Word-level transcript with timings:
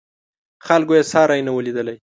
خلکو 0.67 0.93
یې 0.97 1.03
ساری 1.13 1.41
نه 1.47 1.51
و 1.53 1.63
لیدلی. 1.65 1.95